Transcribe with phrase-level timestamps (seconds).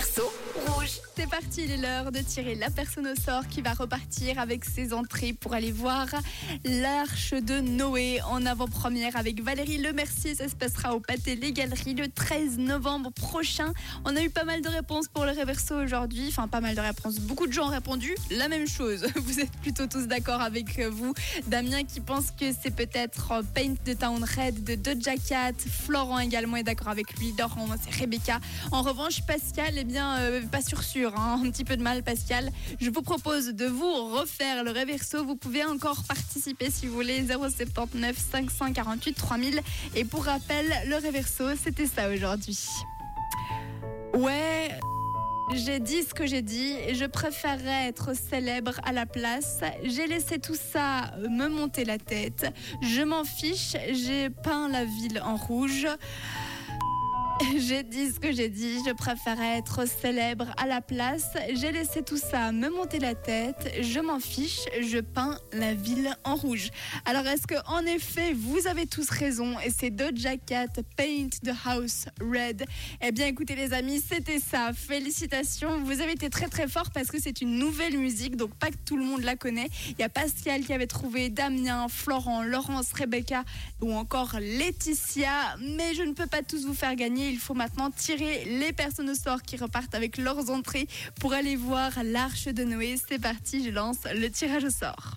[0.00, 0.22] C'est
[1.32, 4.92] parti, il est l'heure de tirer la personne au sort qui va repartir avec ses
[4.92, 6.06] entrées pour aller voir
[6.66, 10.34] l'Arche de Noé en avant-première avec Valérie Lemercier.
[10.34, 13.72] Ça se passera au Pâté Les Galeries le 13 novembre prochain.
[14.04, 16.26] On a eu pas mal de réponses pour le Réverso aujourd'hui.
[16.28, 17.18] Enfin, pas mal de réponses.
[17.18, 19.06] Beaucoup de gens ont répondu la même chose.
[19.16, 21.14] Vous êtes plutôt tous d'accord avec vous.
[21.46, 25.54] Damien qui pense que c'est peut-être Paint de Town Red de Doja Cat.
[25.56, 27.32] Florent également est d'accord avec lui.
[27.38, 28.38] Laurent, c'est Rebecca.
[28.70, 31.14] En revanche, Pascal, eh bien, euh, pas sûr sûr.
[31.16, 31.21] Hein.
[31.22, 32.50] Un petit peu de mal, Pascal.
[32.80, 35.24] Je vous propose de vous refaire le réverso.
[35.24, 37.24] Vous pouvez encore participer si vous voulez.
[37.26, 39.60] 079 548 3000.
[39.94, 42.58] Et pour rappel, le réverso, c'était ça aujourd'hui.
[44.14, 44.70] Ouais.
[45.54, 49.60] J'ai dit ce que j'ai dit je préférerais être célèbre à la place.
[49.84, 52.46] J'ai laissé tout ça me monter la tête.
[52.80, 55.86] Je m'en fiche, j'ai peint la ville en rouge.
[57.58, 61.30] J'ai dit ce que j'ai dit, je préférais être célèbre à la place.
[61.54, 63.74] J'ai laissé tout ça me monter la tête.
[63.80, 66.70] Je m'en fiche, je peins la ville en rouge.
[67.04, 71.54] Alors est-ce que en effet vous avez tous raison et c'est Doja Cat Paint the
[71.64, 72.64] House Red?
[73.00, 74.72] Eh bien écoutez les amis, c'était ça.
[74.72, 78.70] Félicitations, vous avez été très très fort parce que c'est une nouvelle musique, donc pas
[78.70, 79.68] que tout le monde la connaît.
[79.90, 83.44] Il y a Pascal qui avait trouvé Damien, Florent, Laurence, Rebecca
[83.80, 87.90] ou encore Laetitia, mais je ne peux pas tous vous faire gagner il faut maintenant
[87.90, 90.86] tirer les personnes au sort qui repartent avec leurs entrées
[91.18, 92.96] pour aller voir l'Arche de Noé.
[93.08, 95.14] C'est parti, je lance le tirage au sort.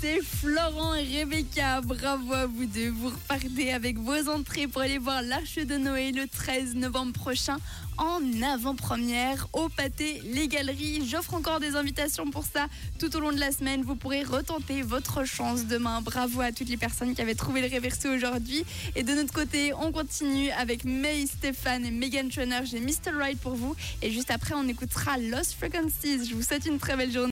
[0.00, 1.80] C'est Florent et Rebecca.
[1.80, 2.90] Bravo à vous deux.
[2.90, 7.58] Vous repartez avec vos entrées pour aller voir l'Arche de Noé le 13 novembre prochain
[7.98, 11.06] en avant-première au pâté Les Galeries.
[11.08, 12.66] J'offre encore des invitations pour ça
[12.98, 13.82] tout au long de la semaine.
[13.82, 16.00] Vous pourrez retenter votre chance demain.
[16.00, 18.64] Bravo à toutes les personnes qui avaient trouvé le réversé aujourd'hui.
[18.94, 22.60] Et de notre côté, on continue avec May, Stéphane et Megan Trainer.
[22.64, 23.16] J'ai Mr.
[23.18, 23.74] Right pour vous.
[24.02, 26.28] Et juste après, on écoutera Lost Frequencies.
[26.28, 27.26] Je vous souhaite une très belle journée.